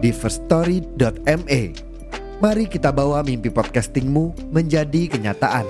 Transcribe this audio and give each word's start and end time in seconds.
di 0.00 0.10
firststory.me. 0.10 1.62
Mari 2.40 2.64
kita 2.72 2.88
bawa 2.88 3.20
mimpi 3.20 3.52
podcastingmu 3.52 4.48
menjadi 4.48 5.12
kenyataan. 5.12 5.68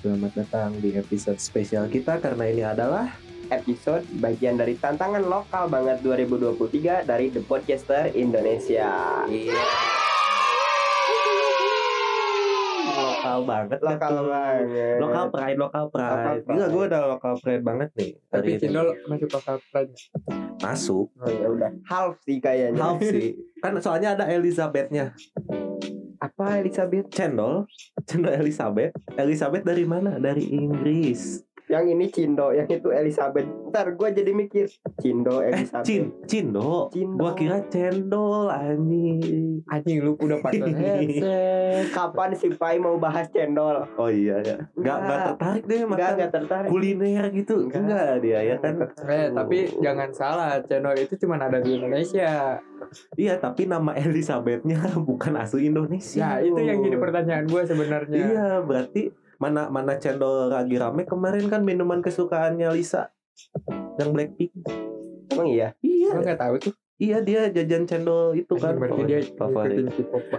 Selamat 0.00 0.32
datang 0.32 0.80
di 0.80 0.96
episode 0.96 1.36
spesial 1.36 1.84
kita 1.92 2.16
karena 2.24 2.44
ini 2.48 2.64
adalah 2.64 3.27
episode 3.50 4.04
bagian 4.16 4.54
dari 4.54 4.74
tantangan 4.74 5.22
lokal 5.22 5.66
banget 5.66 6.00
2023 6.00 7.04
dari 7.04 7.28
The 7.28 7.42
Podcaster 7.42 8.12
Indonesia. 8.12 9.24
Iya. 9.24 9.62
lokal 12.88 13.38
banget 13.44 13.78
Lokal 13.80 14.10
tuh. 14.10 14.24
banget. 14.26 14.98
Lokal 14.98 15.24
pride, 15.28 15.58
lokal 15.58 15.84
pride. 15.90 16.08
Lokal 16.08 16.34
pride. 16.38 16.44
Gila 16.48 16.66
gue 16.68 16.84
udah 16.86 17.02
lokal 17.08 17.34
pride 17.38 17.62
banget 17.62 17.88
nih. 17.94 18.10
Tapi 18.28 18.48
cendol 18.56 18.88
masuk 19.06 19.28
lokal 19.30 19.56
pride. 19.68 19.92
masuk. 20.58 21.06
Oh 21.14 21.28
ya 21.28 21.46
udah. 21.46 21.70
Half 21.84 22.12
sih 22.22 22.38
kayaknya. 22.38 22.78
Half 22.78 23.00
sih. 23.00 23.28
Kan 23.58 23.72
soalnya 23.78 24.14
ada 24.14 24.24
Elizabethnya. 24.26 25.14
Apa 26.18 26.58
Elizabeth? 26.58 27.06
Cendol. 27.10 27.66
Cendol 28.02 28.34
Elizabeth. 28.34 28.90
Elizabeth 29.14 29.62
dari 29.62 29.86
mana? 29.86 30.18
Dari 30.18 30.50
Inggris. 30.50 31.42
Yang 31.68 31.84
ini 31.92 32.06
Cindo, 32.08 32.48
yang 32.50 32.64
itu 32.66 32.88
Elizabeth. 32.88 33.44
Ntar 33.68 33.92
gue 33.92 34.08
jadi 34.10 34.32
mikir 34.32 34.66
Cindo 34.96 35.38
Eh, 35.38 35.52
Elizabeth. 35.52 35.84
Cin, 35.84 36.02
Cindo. 36.24 36.88
Cindo. 36.88 37.20
Gua 37.20 37.32
kira 37.32 37.60
cendol 37.68 38.48
anjing. 38.48 39.60
Anjing 39.68 40.00
lu 40.00 40.16
udah 40.16 40.40
pakai 40.40 40.72
headset. 40.72 41.84
Kapan 41.96 42.32
si 42.32 42.48
Pai 42.50 42.76
mau 42.76 42.96
bahas 42.96 43.28
cendol? 43.28 43.84
Oh 43.94 44.08
iya 44.08 44.40
ya. 44.40 44.56
Gak 44.56 44.72
Enggak. 44.74 44.96
gak 44.98 45.20
tertarik 45.28 45.64
deh 45.64 45.78
makan 45.84 46.10
enggak 46.16 46.30
tertarik. 46.32 46.68
kuliner 46.68 47.24
gitu. 47.30 47.54
Enggak. 47.62 47.80
Enggak 47.84 48.10
dia 48.20 48.38
ya 48.40 48.56
kan. 48.56 48.74
Eh, 49.04 49.26
tapi 49.30 49.58
jangan 49.78 50.08
salah, 50.10 50.50
channel 50.64 50.96
itu 50.96 51.14
cuma 51.20 51.36
ada 51.36 51.60
di 51.60 51.76
Indonesia. 51.76 52.56
Iya, 53.14 53.36
tapi 53.36 53.68
nama 53.68 53.92
Elizabethnya 53.92 54.80
bukan 55.08 55.36
asli 55.36 55.68
Indonesia. 55.68 56.40
Ya, 56.40 56.40
itu 56.40 56.56
yang 56.58 56.80
jadi 56.80 56.96
pertanyaan 56.96 57.44
gue 57.44 57.62
sebenarnya. 57.62 58.24
Iya, 58.24 58.48
berarti 58.64 59.12
mana 59.38 59.70
mana 59.70 59.94
cendol 59.96 60.50
lagi 60.50 60.74
rame 60.74 61.06
kemarin 61.06 61.46
kan 61.46 61.62
minuman 61.62 62.02
kesukaannya 62.02 62.74
Lisa 62.74 63.14
yang 63.96 64.10
Blackpink. 64.10 64.50
Emang 65.30 65.46
iya? 65.46 65.72
Iya, 65.78 66.18
nggak 66.18 66.38
tahu 66.38 66.56
tuh. 66.58 66.74
iya 66.98 67.22
dia 67.22 67.46
jajan 67.46 67.86
cendol 67.86 68.34
itu 68.34 68.58
kan 68.58 68.74
Anjing, 68.74 68.82
berarti 68.82 69.02
dia 69.06 69.18
favorit. 69.38 69.86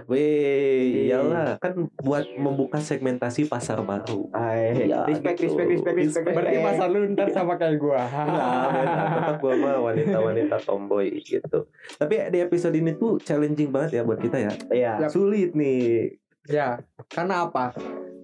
Weh, 0.04 1.08
iyalah 1.08 1.56
kan 1.56 1.88
buat 2.04 2.28
membuka 2.36 2.76
segmentasi 2.76 3.48
pasar 3.48 3.80
baru. 3.80 4.28
Ay, 4.36 4.92
Iya, 4.92 5.08
respect, 5.08 5.40
gitu. 5.40 5.56
respect, 5.56 5.68
respect, 5.72 5.96
respect, 5.96 5.96
Respect. 6.20 6.36
Berarti 6.36 6.56
masa 6.60 6.84
lu 6.92 7.00
ntar 7.16 7.32
sama 7.32 7.56
kayak 7.56 7.80
gue. 7.80 7.96
Enggak, 7.96 8.68
beda. 8.76 9.02
tetap 9.08 9.36
gue 9.40 9.54
mah 9.56 9.76
wanita-wanita 9.80 10.56
tomboy 10.60 11.08
gitu. 11.24 11.58
Tapi 11.96 12.14
di 12.28 12.38
episode 12.44 12.76
ini 12.76 12.92
tuh 12.92 13.16
challenging 13.16 13.72
banget 13.72 13.96
ya 13.96 14.02
buat 14.04 14.20
kita 14.20 14.36
ya. 14.36 14.52
Iya. 14.68 14.92
Sulit 15.08 15.56
nih. 15.56 16.12
Ya, 16.44 16.84
karena 17.08 17.48
apa? 17.48 17.72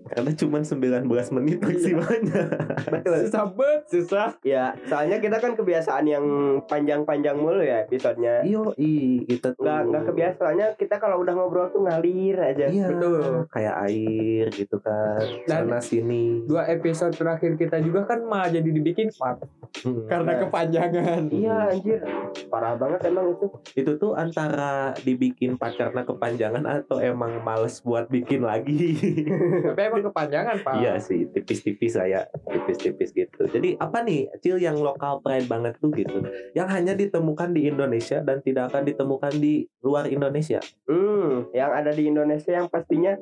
Karena 0.06 0.30
cuma 0.32 0.58
19 0.60 1.04
menit 1.32 1.58
maksimalnya. 1.58 2.42
Betul. 2.86 3.16
Susah 3.26 3.44
banget, 3.48 3.82
susah. 3.88 4.28
Ya, 4.40 4.74
soalnya 4.84 5.18
kita 5.18 5.36
kan 5.36 5.52
kebiasaan 5.52 6.04
yang 6.04 6.24
panjang-panjang 6.64 7.34
mulu 7.34 7.58
ya 7.58 7.82
episodenya. 7.82 8.42
Iyo, 8.42 8.70
i, 8.76 9.22
kita 9.24 9.52
tuh 9.52 9.62
Nggak, 9.62 9.80
nggak 9.86 10.04
kebiasaan. 10.04 10.34
Soalnya 10.38 10.66
kita 10.74 10.94
kalau 10.96 11.20
udah 11.20 11.32
ngobrol 11.32 11.66
tuh 11.68 11.82
ngalir 11.82 12.36
aja. 12.36 12.66
Iya, 12.66 12.86
Betul. 12.88 13.46
kayak 13.48 13.74
air 13.84 14.46
gitu 14.50 14.76
kan. 14.78 15.20
Dan- 15.44 15.66
Sana 15.66 15.80
sini. 15.80 16.44
Dua 16.44 16.62
episode 16.64 17.12
terakhir 17.12 17.56
kita 17.56 17.80
juga 17.80 18.04
kan 18.04 18.22
malah 18.22 18.48
jadi 18.48 18.66
dibikin 18.66 19.10
part 19.12 19.42
Hmm. 19.76 20.06
karena 20.06 20.32
Nah. 20.32 20.40
kepanjangan. 20.42 21.22
Iya 21.28 21.56
anjir. 21.68 22.00
Parah 22.46 22.74
banget 22.74 23.00
emang 23.04 23.28
itu. 23.30 23.46
Itu 23.74 23.92
tuh 23.96 24.12
antara 24.14 24.74
dibikin 24.96 25.54
part 25.54 25.74
karena 25.74 26.02
kepanjangan 26.02 26.64
atau 26.64 26.96
emang 26.96 27.42
males 27.42 27.80
buat 27.80 28.06
bikin 28.06 28.40
lagi. 28.40 28.96
Tapi 29.66 29.80
emang 29.82 29.95
kepanjangan, 30.04 30.56
Pak. 30.60 30.74
Iya 30.80 30.98
sih, 31.00 31.28
tipis-tipis 31.30 31.96
lah 31.96 32.08
ya, 32.08 32.22
tipis-tipis 32.48 33.14
gitu. 33.14 33.48
Jadi 33.48 33.80
apa 33.80 34.02
nih, 34.02 34.28
Cil 34.42 34.60
yang 34.60 34.76
lokal 34.76 35.20
pride 35.24 35.48
banget 35.48 35.78
tuh 35.78 35.92
gitu, 35.94 36.24
yang 36.52 36.68
hanya 36.68 36.92
ditemukan 36.92 37.52
di 37.54 37.68
Indonesia 37.70 38.20
dan 38.20 38.44
tidak 38.44 38.72
akan 38.72 38.82
ditemukan 38.84 39.32
di 39.36 39.64
luar 39.80 40.10
Indonesia. 40.10 40.60
Hmm, 40.88 41.48
yang 41.54 41.72
ada 41.72 41.92
di 41.92 42.08
Indonesia 42.08 42.52
yang 42.52 42.66
pastinya 42.66 43.16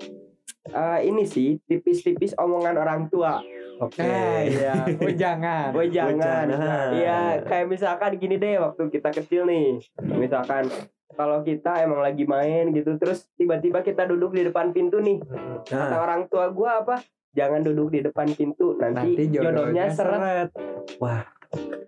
eh, 0.70 1.00
ini 1.04 1.24
sih 1.28 1.60
tipis-tipis 1.68 2.32
omongan 2.40 2.74
orang 2.80 3.00
tua. 3.12 3.42
Oke. 3.82 4.06
Eh, 4.06 4.54
iya. 4.54 4.86
Oh, 4.86 5.10
jangan. 5.10 5.74
Jangan. 5.94 6.46
jangan. 6.46 6.88
Iya, 6.94 7.20
kayak 7.42 7.66
misalkan 7.66 8.12
gini 8.22 8.38
deh 8.38 8.62
waktu 8.62 8.86
kita 8.86 9.10
kecil 9.10 9.50
nih. 9.50 9.82
Misalkan 10.14 10.70
kalau 11.14 11.40
kita 11.40 11.80
emang 11.80 12.02
lagi 12.02 12.26
main 12.26 12.74
gitu 12.74 12.98
terus 12.98 13.30
tiba-tiba 13.38 13.80
kita 13.80 14.04
duduk 14.04 14.34
di 14.34 14.42
depan 14.46 14.74
pintu 14.74 14.98
nih. 15.00 15.22
Kata 15.64 15.94
Nah, 15.94 15.98
orang 16.02 16.26
tua 16.28 16.50
gua 16.50 16.82
apa? 16.82 17.00
Jangan 17.34 17.66
duduk 17.66 17.94
di 17.94 18.00
depan 18.02 18.30
pintu 18.30 18.78
nanti, 18.78 19.18
Nanti 19.18 19.22
jodohnya, 19.26 19.50
jodohnya 19.50 19.84
seret. 19.90 20.48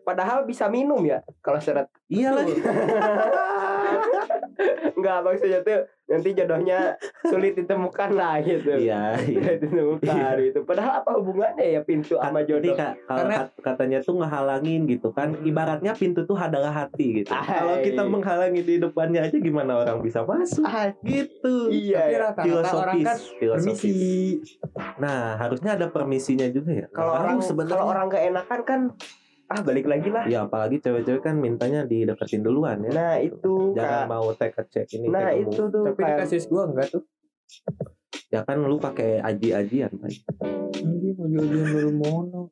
Padahal 0.03 0.47
bisa 0.47 0.71
minum 0.71 1.03
ya 1.03 1.23
kalau 1.43 1.59
seret. 1.59 1.91
iya 2.07 2.31
lagi. 2.35 2.55
Enggak 5.07 5.23
maksudnya 5.23 5.61
tuh 5.63 5.79
nanti 6.07 6.29
jodohnya 6.33 6.79
sulit 7.21 7.55
ditemukan 7.55 8.11
lah 8.11 8.39
gitu. 8.39 8.75
Iya, 8.75 9.15
iya. 9.27 9.55
Ditemukan 9.55 10.35
gitu. 10.41 10.59
Padahal 10.63 10.99
apa 11.01 11.15
hubungannya 11.15 11.67
ya 11.69 11.81
pintu 11.81 12.15
sama 12.15 12.43
Jadi 12.43 12.71
jodoh? 12.71 12.75
Kalau 12.75 12.99
Karena- 13.07 13.37
kat- 13.41 13.55
katanya 13.61 13.99
tuh 14.01 14.15
ngehalangin 14.17 14.83
gitu 14.87 15.09
kan. 15.11 15.39
Ibaratnya 15.41 15.95
pintu 15.95 16.23
tuh 16.23 16.35
adalah 16.35 16.75
hati 16.77 17.23
gitu. 17.23 17.31
Ay. 17.31 17.47
Kalau 17.47 17.77
kita 17.81 18.03
menghalangi 18.05 18.63
di 18.63 18.75
depannya 18.77 19.23
aja 19.23 19.37
gimana 19.37 19.73
orang 19.77 19.99
bisa 20.01 20.23
masuk? 20.23 20.63
Ah, 20.63 20.91
Gitu. 21.01 21.55
iya. 21.71 22.03
Tapi 22.35 22.51
rata-rata 22.51 22.71
orang 22.77 22.97
kan 23.01 23.17
filosofis. 23.39 23.79
permisi. 23.79 23.95
Nah, 24.99 25.39
harusnya 25.39 25.75
ada 25.75 25.87
permisinya 25.87 26.47
juga 26.49 26.71
ya. 26.73 26.87
Kalau 26.89 27.07
Nggak 27.09 27.23
orang 27.23 27.39
sebenarnya. 27.41 27.73
kalau 27.73 27.87
orang 27.89 28.05
gak 28.09 28.25
enakan 28.27 28.61
kan 28.63 28.81
ah 29.47 29.61
balik 29.63 29.87
lagi 29.87 30.09
lah. 30.11 30.27
Ya 30.27 30.45
apalagi 30.45 30.83
cewek-cewek 30.83 31.23
kan 31.23 31.39
mintanya 31.39 31.87
dideketin 31.87 32.43
duluan 32.43 32.83
ya. 32.83 32.91
Nah, 32.91 33.15
itu 33.19 33.73
Jangan 33.73 34.03
Kak. 34.03 34.11
mau 34.11 34.27
take 34.35 34.59
a 34.59 34.65
check 34.67 34.87
ini 34.93 35.07
Nah, 35.07 35.31
take 35.31 35.47
itu 35.47 35.63
tuh 35.71 35.83
Tapi 35.87 35.95
di 35.95 36.03
kayak 36.03 36.19
kasus 36.27 36.45
gua 36.47 36.63
enggak 36.67 36.89
tuh. 36.91 37.03
Ya 38.27 38.43
kan 38.43 38.59
lu 38.59 38.77
pakai 38.77 39.23
aji-ajian. 39.23 39.93
Anjing 40.77 41.15
ujung-ujung 41.15 41.67
baru 41.71 41.91
mono. 41.95 42.43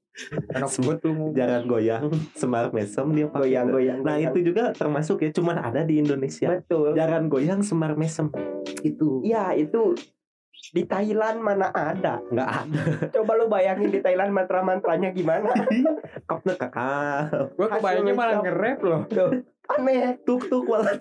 Enak 0.55 0.71
banget 0.71 0.99
lu. 1.03 1.13
Jangan 1.35 1.63
goyang 1.67 2.05
semar 2.41 2.71
mesem 2.71 3.07
dia 3.11 3.27
pakai. 3.27 3.43
goyang-goyang. 3.51 3.99
Nah, 4.03 4.15
goyang. 4.15 4.31
itu 4.31 4.39
juga 4.55 4.71
termasuk 4.71 5.23
ya 5.23 5.31
cuman 5.35 5.59
ada 5.59 5.83
di 5.83 5.99
Indonesia. 5.99 6.63
betul. 6.63 6.95
Jangan 6.95 7.27
goyang 7.27 7.61
semar 7.67 7.99
mesem. 7.99 8.31
Itu 8.87 9.19
Ya, 9.27 9.51
itu 9.53 9.99
di 10.75 10.83
Thailand 10.87 11.39
mana 11.43 11.71
ada? 11.71 12.19
nggak 12.19 12.51
ada. 12.51 12.83
Coba 13.15 13.33
lu 13.39 13.47
bayangin 13.47 13.91
di 13.95 14.01
Thailand 14.01 14.35
mantra-mantranya 14.35 15.11
gimana? 15.15 15.51
Kapnya 16.29 16.55
kakak. 16.57 17.55
Gua 17.55 17.69
kebayangnya 17.69 18.15
malah 18.15 18.37
nge-rap 18.43 18.81
loh. 18.83 19.03
Aneh. 19.65 20.21
Tuk 20.27 20.47
tuk 20.49 20.69
walat. 20.69 21.01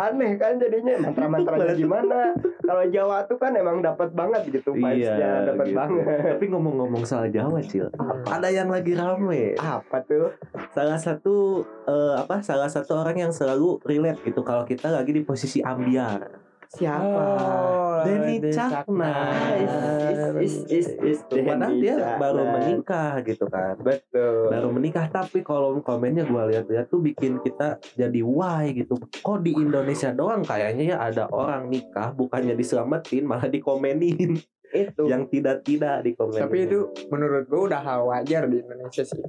Aneh 0.00 0.40
kan 0.40 0.56
jadinya 0.56 0.96
mantra-mantranya 1.04 1.76
Itu 1.76 1.84
gimana? 1.84 2.32
Kalau 2.64 2.84
Jawa 2.88 3.28
tuh 3.28 3.36
kan 3.36 3.52
emang 3.52 3.84
dapat 3.84 4.08
banget 4.16 4.48
gitu 4.48 4.72
vibes-nya, 4.72 5.52
dapat 5.52 5.68
gitu. 5.68 5.76
banget. 5.76 6.32
Tapi 6.32 6.46
ngomong-ngomong 6.48 7.04
soal 7.04 7.28
Jawa, 7.28 7.60
Cil. 7.60 7.92
Ada 8.24 8.48
yang 8.48 8.72
lagi 8.72 8.96
rame. 8.96 9.52
Apa 9.60 10.00
tuh? 10.08 10.32
salah 10.72 11.00
satu 11.00 11.64
eh, 11.88 12.14
apa 12.20 12.44
salah 12.44 12.68
satu 12.68 13.00
orang 13.00 13.16
yang 13.28 13.32
selalu 13.32 13.80
relate 13.84 14.20
gitu 14.24 14.44
kalau 14.44 14.68
kita 14.68 14.92
lagi 14.92 15.12
di 15.12 15.24
posisi 15.24 15.64
ambiar 15.64 16.46
Siapa? 16.74 17.22
Oh, 17.22 18.02
Denny 18.02 18.42
Cakna. 18.50 19.14
Is 19.56 20.22
is 20.42 20.54
is 20.66 20.88
is 21.02 21.18
Tuh, 21.30 21.38
Padahal 21.42 21.70
Denny 21.72 21.82
dia 21.86 21.94
Cakna. 21.94 22.18
baru 22.18 22.42
menikah 22.58 23.12
gitu 23.22 23.44
kan. 23.46 23.74
Betul. 23.78 24.50
Baru 24.50 24.68
menikah 24.74 25.06
tapi 25.06 25.46
kolom 25.46 25.80
komennya 25.80 26.26
gua 26.26 26.50
lihat-lihat 26.50 26.90
tuh 26.90 26.98
bikin 27.02 27.38
kita 27.42 27.78
jadi 27.94 28.20
why 28.26 28.74
gitu. 28.74 28.98
Kok 28.98 29.46
di 29.46 29.54
Indonesia 29.54 30.10
doang 30.10 30.42
kayaknya 30.42 30.84
ya 30.94 30.98
ada 30.98 31.30
orang 31.30 31.70
nikah 31.70 32.10
bukannya 32.12 32.58
diselamatin 32.58 33.22
malah 33.26 33.46
dikomenin 33.46 34.38
itu. 34.74 35.02
yang 35.06 35.30
tidak-tidak 35.30 36.02
dikomenin. 36.02 36.42
Tapi 36.42 36.58
itu 36.66 36.90
menurut 37.08 37.46
gue 37.46 37.60
udah 37.70 37.80
hal 37.80 38.00
wajar 38.10 38.50
di 38.50 38.60
Indonesia 38.60 39.06
sih. 39.06 39.22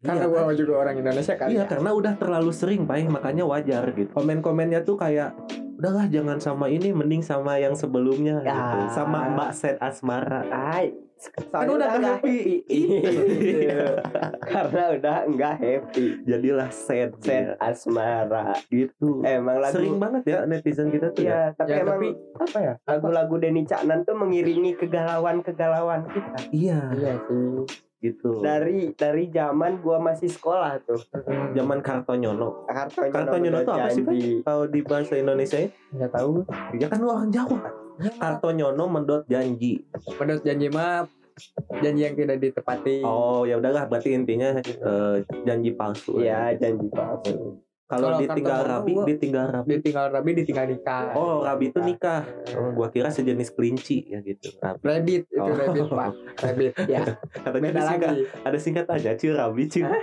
Karena 0.00 0.24
Iya, 0.24 0.44
gue 0.48 0.54
juga 0.64 0.72
orang 0.80 0.96
Indonesia 0.96 1.34
kan. 1.36 1.48
Iya 1.52 1.64
karena 1.68 1.90
udah 1.92 2.12
terlalu 2.16 2.50
sering 2.56 2.88
pak 2.88 3.04
makanya 3.08 3.44
wajar 3.44 3.84
gitu. 3.92 4.08
Komen-komennya 4.16 4.80
tuh 4.84 4.96
kayak 4.96 5.36
udahlah 5.80 6.06
jangan 6.12 6.36
sama 6.36 6.68
ini 6.68 6.92
mending 6.92 7.24
sama 7.24 7.56
yang 7.56 7.72
sebelumnya 7.72 8.44
gitu. 8.44 8.52
Ah. 8.52 8.92
Sama 8.92 9.32
Mbak 9.32 9.50
Set 9.56 9.76
Asmara. 9.80 10.44
Ay, 10.52 10.92
Kan 11.20 11.66
udah 11.66 11.84
soalnya 11.86 11.98
nggak 12.00 12.16
happy. 12.16 12.36
Iya. 12.66 13.84
Karena 14.52 14.82
udah 14.92 15.16
enggak 15.24 15.54
happy. 15.56 16.06
Jadilah 16.24 16.70
set, 16.70 17.12
Set 17.18 17.44
ya. 17.46 17.60
asmara. 17.60 18.56
gitu. 18.66 19.20
Emang 19.22 19.58
lagu 19.58 19.76
Sering 19.76 19.96
banget 19.96 20.22
ya 20.24 20.38
netizen 20.44 20.88
kita 20.88 21.10
tuh 21.10 21.20
ya. 21.20 21.28
Ya, 21.30 21.42
tapi 21.52 21.70
Ya, 21.70 21.76
emang 21.78 21.98
tapi 21.98 22.08
apa 22.40 22.58
ya? 22.58 22.74
lagu-lagu 22.84 23.34
Denny 23.36 23.62
Caknan 23.62 24.02
tuh 24.02 24.16
mengiringi 24.16 24.72
kegalauan-kegalauan 24.74 26.08
kita. 26.08 26.38
Iya 26.50 26.80
Iya 26.90 27.12
sih. 27.22 27.68
gitu. 28.00 28.40
Dari 28.40 28.96
dari 28.96 29.28
zaman 29.28 29.76
gua 29.78 30.00
masih 30.00 30.26
sekolah 30.26 30.80
tuh. 30.80 30.96
Zaman 31.52 31.78
Kartonyono. 31.80 32.64
Kartonyono, 32.64 33.12
Kartonyono 33.12 33.58
tuh 33.60 33.74
apa 33.74 33.88
sih, 33.88 34.00
Pak? 34.00 34.12
janji. 34.14 34.32
Kalau 34.40 34.64
di 34.64 34.80
bahasa 34.80 35.14
Indonesia 35.14 35.58
ya, 35.58 35.68
Nggak 35.92 36.10
tahu. 36.10 36.32
ya 36.74 36.86
kan 36.88 36.98
lu 36.98 37.08
orang 37.08 37.28
Jawa 37.28 37.56
kan. 37.60 37.74
Kartonyono 38.20 38.84
mendot 38.88 39.22
janji. 39.28 39.84
Menurut 40.16 40.42
janji 40.42 40.68
mah 40.72 41.06
janji 41.80 42.00
yang 42.04 42.16
tidak 42.16 42.38
ditepati. 42.40 43.04
Oh 43.04 43.44
ya 43.44 43.60
udahlah 43.60 43.88
berarti 43.88 44.16
intinya 44.16 44.60
eh, 44.60 45.16
janji 45.44 45.70
palsu. 45.76 46.20
Ya, 46.20 46.52
lah. 46.52 46.58
janji 46.58 46.86
palsu. 46.88 47.60
Kalau 47.90 48.16
ditinggal 48.16 48.60
rabi, 48.62 48.92
gua- 48.92 49.04
ditinggal 49.04 49.44
rabi. 49.50 49.68
Ditinggal 49.74 50.04
rabi, 50.08 50.28
ditinggal 50.32 50.64
nikah. 50.64 51.02
Oh, 51.12 51.42
rabi 51.42 51.68
itu 51.68 51.78
nikah. 51.80 52.22
Oh, 52.54 52.70
gua 52.70 52.88
kira 52.88 53.08
sejenis 53.08 53.50
kelinci 53.50 54.06
ya 54.06 54.20
gitu. 54.20 54.48
Rabi. 54.56 54.78
Rabbit 54.80 55.20
itu 55.26 55.36
Oh. 55.36 55.50
rabbit 55.50 55.84
pak. 55.84 56.10
Rabbit 56.38 56.72
ya. 56.86 57.00
Katanya 57.36 57.68
Beda 57.68 57.78
disingkat, 57.80 58.08
lagi. 58.08 58.22
ada 58.40 58.56
singkat 58.56 58.86
aja, 58.88 59.10
cil 59.14 59.32
rabi, 59.34 59.62
cil. 59.66 59.84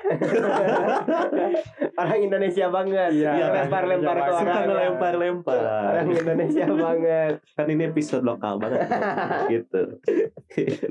Orang 1.97 2.19
Indonesia 2.21 2.65
banget. 2.67 3.09
Iya, 3.11 3.31
Iya, 3.33 3.45
lempar-lempar 3.55 4.15
ke 4.17 4.31
Suka 4.31 4.43
orang. 4.43 4.63
ngelempar-lempar. 4.67 5.59
Orang 5.89 6.07
Indonesia 6.11 6.65
banget. 6.67 7.31
Kan 7.53 7.65
ini 7.67 7.83
episode 7.85 8.21
lokal 8.21 8.53
banget 8.57 8.79
gitu. 9.53 9.81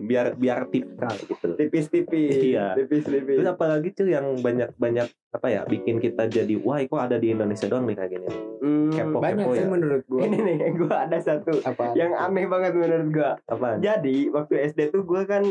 biar 0.00 0.34
biar 0.34 0.66
tipikal 0.66 1.12
gitu. 1.16 1.48
Tipis-tipis. 1.54 2.34
Iya. 2.48 2.75
Tipis-tipis. 2.75 3.34
Terus 3.38 3.48
apalagi 3.48 3.88
cil 3.93 4.08
yang 4.08 4.34
banyak-banyak 4.37 5.06
apa 5.28 5.46
ya 5.46 5.60
bikin 5.62 5.98
kita 5.98 6.26
jadi 6.26 6.54
wah 6.56 6.78
kok 6.87 7.00
ada 7.00 7.17
di 7.17 7.29
Indonesia 7.29 7.67
doang 7.67 7.85
nih 7.85 7.94
kayak 7.94 8.11
gini. 8.11 8.29
Hmm, 8.59 8.91
Kepo. 8.91 9.19
Banyak 9.19 9.47
sih 9.49 9.59
ya. 9.59 9.67
menurut 9.67 10.03
gue. 10.05 10.21
Ini 10.23 10.38
nih, 10.38 10.56
gue 10.81 10.91
ada 10.91 11.19
satu 11.19 11.53
Apa? 11.61 11.93
yang 11.93 12.12
aneh 12.12 12.44
banget 12.44 12.73
menurut 12.73 13.09
gue. 13.11 13.31
Apaan? 13.47 13.79
Jadi 13.79 14.29
waktu 14.29 14.55
SD 14.67 14.91
tuh 14.91 15.03
gue 15.03 15.23
kan 15.23 15.43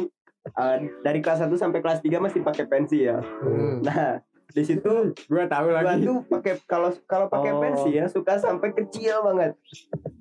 uh, 0.52 0.76
dari 1.00 1.20
kelas 1.20 1.42
1 1.42 1.52
sampai 1.54 1.80
kelas 1.80 2.00
3 2.00 2.18
masih 2.20 2.42
pakai 2.42 2.66
pensi 2.66 3.04
ya. 3.04 3.20
Hmm. 3.20 3.80
Nah, 3.82 4.20
di 4.48 4.64
situ 4.64 5.12
Gue 5.26 5.44
tahu 5.46 5.68
gua 5.68 5.84
lagi. 5.84 6.06
tuh 6.06 6.24
pakai 6.24 6.54
kalau 6.64 6.88
kalau 7.04 7.28
pakai 7.28 7.52
Oh. 7.52 7.60
pensi 7.60 7.92
ya 7.92 8.08
suka 8.08 8.38
sampai 8.38 8.72
kecil 8.74 9.20
banget. 9.22 9.52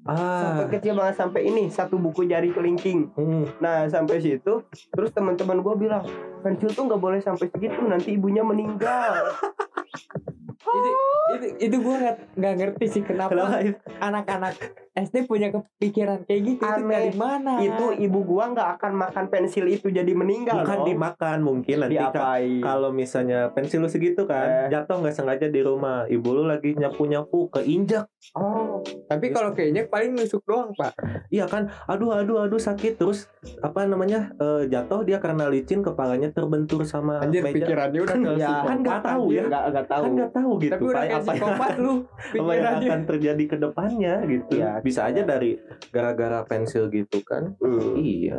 Ah. 0.03 0.59
Sampai 0.59 0.75
kecil 0.75 0.93
banget 0.93 1.15
sampai 1.15 1.41
ini 1.45 1.71
satu 1.71 1.97
buku 1.97 2.27
jari 2.27 2.51
kelingking. 2.51 3.15
Hmm. 3.15 3.47
Nah, 3.57 3.87
sampai 3.87 4.19
situ 4.19 4.65
terus 4.91 5.11
teman-teman 5.11 5.61
gue 5.61 5.75
bilang, 5.79 6.03
pensil 6.41 6.69
tuh 6.69 6.85
nggak 6.85 6.99
boleh 6.99 7.21
sampai 7.21 7.47
segitu 7.47 7.79
nanti 7.81 8.13
ibunya 8.13 8.43
meninggal. 8.43 9.15
itu 10.55 10.91
itu, 11.35 11.47
itu 11.71 11.77
gue 11.83 11.97
nggak 11.99 12.17
nggak 12.39 12.55
ngerti 12.61 12.87
sih 12.91 13.03
kenapa? 13.03 13.63
anak-anak 14.01 14.55
SD 14.95 15.27
punya 15.27 15.51
kepikiran 15.51 16.23
kayak 16.23 16.41
gitu 16.47 16.63
itu 16.63 16.71
Aneh. 16.79 16.87
dari 16.87 17.13
mana 17.13 17.59
Itu 17.59 17.91
ibu 17.93 18.23
gua 18.23 18.47
nggak 18.49 18.79
akan 18.79 18.93
makan 18.97 19.25
pensil 19.27 19.67
itu 19.67 19.91
jadi 19.91 20.07
meninggal. 20.11 20.63
Bukan 20.63 20.79
dong. 20.79 20.87
dimakan 20.87 21.39
mungkin 21.41 21.77
nanti 21.81 21.97
ka- 21.97 22.15
diapain? 22.15 22.63
kalau 22.63 22.91
misalnya 22.91 23.51
pensil 23.51 23.79
lu 23.79 23.89
segitu 23.89 24.23
kan 24.23 24.47
Eh. 24.47 24.69
jatuh 24.71 24.97
nggak 24.97 25.13
sengaja 25.13 25.47
di 25.47 25.61
rumah 25.61 26.07
ibu 26.07 26.29
lu 26.31 26.45
lagi 26.45 26.73
nyapu 26.73 27.05
nyapu 27.05 27.51
keinjak 27.51 28.07
Oh, 28.33 28.81
tapi 29.05 29.29
kalau 29.29 29.53
kayaknya 29.53 29.85
paling 29.85 30.15
nusuk 30.15 30.41
doang 30.43 30.73
pak 30.73 30.97
iya 31.29 31.45
kan 31.45 31.69
aduh 31.85 32.15
aduh 32.15 32.41
aduh 32.41 32.57
sakit 32.57 32.97
terus 32.97 33.29
apa 33.61 33.85
namanya 33.85 34.33
eh, 34.35 34.65
jatuh 34.67 35.03
dia 35.03 35.19
karena 35.19 35.45
licin 35.47 35.81
kepalanya 35.81 36.31
terbentur 36.31 36.83
sama 36.85 37.19
anjir 37.19 37.43
meja 37.43 37.61
pikirannya 37.61 38.01
udah 38.01 38.17
ke 38.17 38.31
Ya, 38.37 38.65
kan 38.65 38.79
nggak 38.81 39.01
tahu 39.03 39.25
ya. 39.29 39.45
nggak 39.45 39.65
nggak 39.69 39.87
tahu. 39.87 40.03
kan 40.03 40.11
nggak 40.15 40.33
tahu 40.33 40.51
gitu 40.57 40.73
tapi 40.73 40.85
udah 40.85 40.95
kayak 40.97 41.15
apa 41.15 41.33
yang, 41.35 41.77
lu 41.77 41.95
apa 42.01 42.25
yang 42.25 42.47
pikirannya 42.47 42.87
akan 42.87 43.01
terjadi 43.05 43.45
ke 43.45 43.57
depannya 43.59 44.15
gitu 44.25 44.53
Iya. 44.55 44.71
Bisa 44.85 45.09
aja 45.09 45.25
dari 45.25 45.57
gara-gara 45.89 46.45
pensil 46.45 46.87
gitu 46.87 47.25
kan? 47.25 47.57
Hmm. 47.57 47.97
iya. 47.97 48.37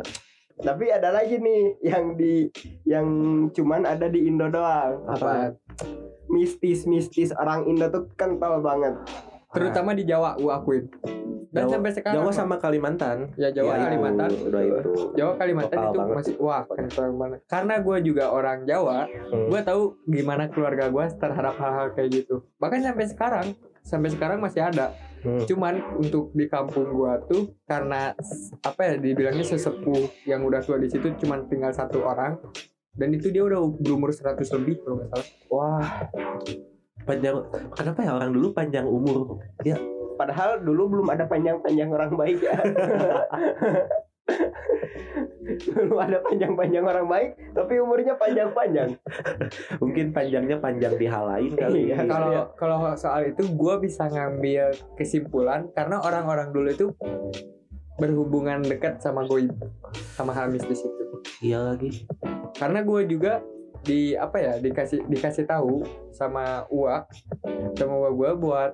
Tapi 0.56 0.88
ada 0.88 1.10
lagi 1.10 1.36
nih 1.36 1.62
yang 1.84 2.14
di 2.14 2.48
yang 2.84 3.06
cuman 3.50 3.84
ada 3.84 4.06
di 4.06 4.24
Indo 4.24 4.46
doang. 4.46 5.04
apa? 5.04 5.52
Mistis-mistis 6.26 7.30
orang 7.32 7.66
Indo 7.66 7.86
tuh 7.88 8.08
kental 8.14 8.60
banget. 8.60 8.94
terutama 9.48 9.90
di 9.90 10.04
Jawa 10.04 10.36
gua 10.36 10.60
akuin. 10.60 10.84
Dan 11.48 11.64
Jawa- 11.64 11.72
sampai 11.72 11.90
sekarang 11.90 12.16
Jawa 12.18 12.30
sama 12.30 12.56
Kalimantan. 12.56 13.32
Ya 13.34 13.48
Jawa 13.48 13.72
Ya, 13.72 13.76
itu, 13.78 13.84
Kalimantan. 13.86 14.30
udah 14.42 14.62
itu. 14.62 14.90
Jawa 15.14 15.32
Kalimantan 15.34 15.72
Lokal 15.74 15.88
itu 15.88 15.96
banget. 15.98 16.16
masih 16.18 16.34
wah 16.36 16.62
kental 16.66 17.08
banget. 17.14 17.40
Karena 17.46 17.74
gue 17.78 17.96
juga 18.02 18.24
orang 18.28 18.58
Jawa 18.62 18.98
Hmm. 19.06 19.48
gue 19.48 19.60
tahu 19.62 19.82
gimana 20.04 20.44
keluarga 20.46 20.84
gue 20.86 21.04
terhadap 21.14 21.54
hal-hal 21.54 21.88
kayak 21.90 22.10
gitu. 22.14 22.44
Bahkan 22.54 22.80
sampai 22.82 23.06
sekarang 23.06 23.46
sampai 23.80 24.08
sekarang 24.10 24.38
masih 24.38 24.60
ada 24.62 24.92
Hmm. 25.26 25.42
cuman 25.42 25.74
untuk 25.98 26.30
di 26.38 26.46
kampung 26.46 26.86
gua 26.94 27.18
tuh 27.26 27.58
karena 27.66 28.14
apa 28.62 28.80
ya 28.86 28.94
dibilangnya 28.94 29.42
sesepuh 29.42 30.22
yang 30.22 30.46
udah 30.46 30.62
tua 30.62 30.78
di 30.78 30.86
situ 30.86 31.10
cuman 31.18 31.50
tinggal 31.50 31.74
satu 31.74 32.06
orang. 32.06 32.38
Dan 32.96 33.12
itu 33.12 33.28
dia 33.28 33.44
udah 33.44 33.60
berumur 33.76 34.08
100 34.08 34.40
lebih 34.56 34.80
kalau 34.80 35.02
nggak 35.02 35.10
salah. 35.12 35.28
Wah, 35.52 35.88
panjang 37.04 37.34
kenapa 37.76 38.00
ya 38.00 38.12
orang 38.16 38.30
dulu 38.32 38.56
panjang 38.56 38.86
umur? 38.88 39.42
Ya. 39.66 39.76
Padahal 40.16 40.64
dulu 40.64 40.96
belum 40.96 41.12
ada 41.12 41.28
panjang-panjang 41.28 41.92
orang 41.92 42.16
baik 42.16 42.40
ya. 42.40 42.56
belum 45.46 45.96
ada 45.96 46.18
panjang-panjang 46.26 46.84
orang 46.84 47.06
baik, 47.06 47.30
tapi 47.54 47.78
umurnya 47.78 48.18
panjang-panjang. 48.18 48.98
mungkin 49.78 50.10
panjangnya 50.10 50.58
panjang 50.58 50.94
di 50.98 51.06
hal 51.06 51.24
lain 51.30 51.52
kali 51.54 51.80
Iya, 51.90 51.96
ya. 52.02 52.10
kalau 52.10 52.30
Iya. 52.32 52.42
kalau 52.58 52.76
soal 52.98 53.22
itu 53.30 53.46
gua 53.54 53.78
bisa 53.78 54.10
ngambil 54.10 54.74
kesimpulan 54.98 55.70
karena 55.72 56.02
orang-orang 56.02 56.50
dulu 56.50 56.68
itu 56.68 56.86
berhubungan 57.96 58.60
dekat 58.60 59.00
sama 59.00 59.24
goib 59.24 59.56
sama 60.12 60.36
hal 60.36 60.52
mistis 60.52 60.84
itu 60.84 61.04
iya 61.40 61.64
lagi 61.64 62.04
karena 62.60 62.84
gue 62.84 63.00
juga 63.08 63.40
di 63.80 64.12
apa 64.12 64.36
ya 64.36 64.52
dikasih 64.60 65.08
dikasih 65.08 65.48
tahu 65.48 65.80
sama 66.12 66.68
uak 66.68 67.08
sama 67.72 67.94
uak 68.04 68.12
gue 68.12 68.30
buat 68.36 68.72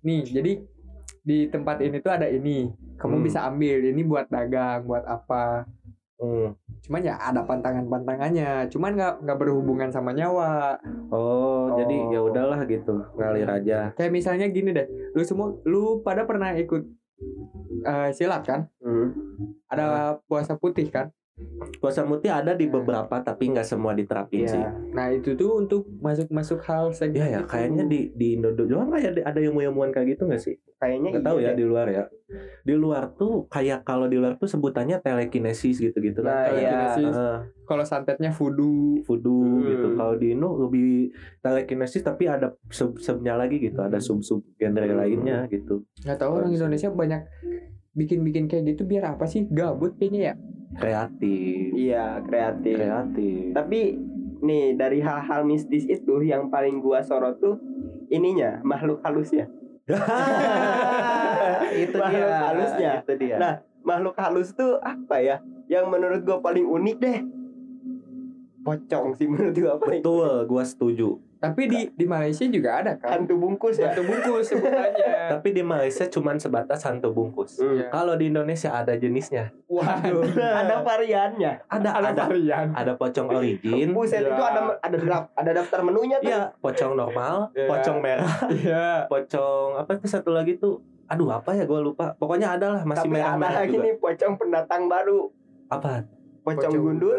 nih 0.00 0.22
jadi 0.32 0.52
di 1.28 1.44
tempat 1.46 1.76
ini 1.78 2.00
tuh 2.00 2.08
ada 2.10 2.24
ini 2.24 2.72
kamu 2.96 3.20
Hmm. 3.20 3.26
bisa 3.28 3.44
ambil 3.44 3.84
ini 3.84 4.00
buat 4.00 4.26
dagang 4.28 4.88
buat 4.88 5.04
apa 5.04 5.68
Hmm. 6.18 6.50
cuman 6.82 7.04
ya 7.04 7.14
ada 7.14 7.44
pantangan 7.44 7.86
pantangannya 7.86 8.66
cuman 8.66 8.96
nggak 8.96 9.14
nggak 9.22 9.38
berhubungan 9.38 9.86
sama 9.86 10.10
nyawa 10.10 10.74
oh, 11.12 11.78
jadi 11.78 11.94
Oh. 11.94 12.10
ya 12.10 12.20
udahlah 12.24 12.60
gitu 12.64 13.04
ngalir 13.14 13.46
aja 13.46 13.92
kayak 13.94 14.10
misalnya 14.10 14.48
gini 14.48 14.72
deh 14.72 14.88
lu 15.12 15.22
semua 15.22 15.54
lu 15.62 16.00
pada 16.02 16.24
pernah 16.24 16.56
ikut 16.56 16.82
eh, 17.84 18.10
silat 18.10 18.42
kan 18.42 18.66
Hmm. 18.82 19.14
ada 19.68 20.18
puasa 20.26 20.56
putih 20.56 20.90
kan 20.90 21.12
puasa 21.76 22.02
mutih 22.02 22.28
ada 22.28 22.52
di 22.52 22.66
beberapa 22.66 23.18
tapi 23.18 23.50
nggak 23.50 23.64
semua 23.64 23.92
diterapin 23.92 24.44
sih 24.44 24.56
Iya. 24.56 24.70
nah 24.90 25.06
itu 25.08 25.32
tuh 25.32 25.58
untuk 25.58 25.86
masuk 25.96 26.26
masuk 26.28 26.58
hal 26.62 26.90
seks 26.90 27.12
ya 27.12 27.26
ya 27.28 27.40
kayaknya 27.42 27.84
di 27.84 28.10
di 28.12 28.34
Indo 28.34 28.50
doang 28.52 28.88
kayak 28.88 29.14
ada, 29.14 29.20
ada 29.28 29.38
yang 29.40 29.54
ilmuwan 29.54 29.90
kayak 29.90 30.14
gitu 30.14 30.24
nggak 30.24 30.40
sih 30.40 30.56
Kayaknya 30.78 31.08
nggak 31.10 31.26
tahu 31.26 31.36
iya 31.36 31.42
ya 31.42 31.50
deh. 31.50 31.56
di 31.56 31.64
luar 31.64 31.86
ya 31.88 32.04
di 32.62 32.74
luar 32.76 33.02
tuh 33.12 33.46
kayak 33.46 33.82
kalau 33.82 34.06
di 34.06 34.14
luar 34.14 34.36
tuh 34.36 34.46
sebutannya 34.46 34.98
telekinesis 34.98 35.74
gitu 35.76 35.98
gitu 35.98 36.20
Nah. 36.20 36.46
Telekinesis. 36.46 37.14
kalau 37.64 37.82
santetnya 37.82 38.30
voodoo 38.30 39.02
voodoo 39.02 39.42
Hmm. 39.58 39.66
gitu 39.66 39.88
kalau 39.94 40.14
di 40.14 40.32
Indo 40.32 40.54
lebih 40.56 41.10
telekinesis 41.38 42.00
tapi 42.00 42.26
ada 42.26 42.50
sub 42.68 42.94
subnya 42.96 43.34
lagi 43.34 43.58
gitu 43.58 43.78
ada 43.78 43.98
sub 43.98 44.20
sub 44.20 44.46
genre 44.54 44.80
Hmm. 44.80 44.96
lainnya 44.96 45.38
gitu 45.48 45.82
nggak 46.00 46.14
tahu 46.16 46.30
orang 46.36 46.50
Indonesia 46.52 46.88
banyak 46.88 47.22
bikin-bikin 47.98 48.46
kayak 48.46 48.70
gitu 48.70 48.86
biar 48.86 49.12
apa 49.12 49.26
sih 49.26 49.44
gabut 49.44 49.98
kayaknya 49.98 50.20
ya 50.22 50.34
kreatif 50.78 51.74
Iya, 51.74 52.22
kreatif. 52.22 52.76
kreatif 52.76 53.50
Tapi 53.50 53.80
nih 54.38 54.78
dari 54.78 55.02
hal-hal 55.02 55.42
mistis 55.42 55.82
itu 55.84 56.22
yang 56.22 56.46
paling 56.46 56.78
gua 56.78 57.02
sorot 57.02 57.34
tuh 57.36 57.58
ininya 58.08 58.62
makhluk 58.62 59.02
halusnya. 59.02 59.50
itu 61.74 61.96
Makhluk 61.96 62.28
dia. 62.28 62.38
halusnya. 62.44 62.90
Itu 63.02 63.12
dia. 63.16 63.36
Nah, 63.36 63.52
makhluk 63.82 64.14
halus 64.16 64.52
tuh 64.52 64.78
apa 64.78 65.18
ya? 65.18 65.36
Yang 65.66 65.84
menurut 65.88 66.20
gue 66.22 66.38
paling 66.38 66.64
unik 66.64 66.96
deh. 66.98 67.18
Pocong 68.68 69.06
sih 69.16 69.26
menurut 69.30 69.54
gue 69.54 69.64
paling 69.72 70.00
betul, 70.00 70.28
gua 70.44 70.62
setuju. 70.62 71.08
Tapi 71.38 71.70
di 71.70 71.86
di 71.88 72.02
Malaysia 72.02 72.42
juga 72.44 72.82
ada 72.82 72.98
kan. 72.98 73.22
hantu 73.22 73.38
bungkus 73.38 73.78
ya. 73.78 73.88
Satu 73.88 74.02
bungkus 74.02 74.50
sebutannya. 74.50 75.06
Tapi 75.32 75.48
di 75.50 75.62
Malaysia 75.62 76.04
cuman 76.04 76.34
sebatas 76.36 76.82
hantu 76.82 77.08
bungkus. 77.10 77.56
Hmm. 77.56 77.78
Iya. 77.78 77.86
Kalau 77.88 78.12
di 78.12 78.26
Indonesia 78.26 78.74
ada 78.74 78.92
jenisnya. 78.92 79.54
Waduh, 79.64 80.26
ada 80.60 80.82
variannya. 80.82 81.62
Ada 81.64 81.88
Ada 81.94 82.08
ada 82.10 82.22
varian. 82.26 82.66
ada 82.74 82.92
pocong 82.92 83.30
origin. 83.30 83.86
Buset 83.92 84.20
Iya. 84.20 84.28
itu 84.28 84.42
ada 84.42 84.60
ada 84.76 84.96
daf- 84.98 85.30
ada 85.32 85.50
daftar 85.54 85.80
menunya 85.80 86.18
tuh. 86.18 86.26
Iya, 86.26 86.42
pocong 86.58 86.92
normal, 86.92 87.34
Iya. 87.52 87.68
pocong 87.68 87.98
merah, 87.98 88.34
Iya. 88.50 88.86
pocong 89.06 89.78
apa 89.78 89.90
itu 89.94 90.06
satu 90.06 90.34
lagi 90.34 90.58
tuh? 90.58 90.82
Aduh, 91.06 91.30
apa 91.30 91.54
ya 91.54 91.64
gua 91.64 91.78
lupa. 91.78 92.12
Pokoknya 92.12 92.52
ada 92.52 92.66
lah 92.68 92.82
masih 92.82 93.06
Tapi 93.06 93.14
ada 93.14 93.38
merah-merah 93.38 93.62
lagi 93.62 93.72
juga. 93.72 93.84
nih 93.86 93.94
pocong 93.96 94.34
pendatang 94.34 94.82
baru. 94.84 95.30
Apa? 95.70 96.02
Pocong, 96.42 96.72
gundul. 96.74 97.14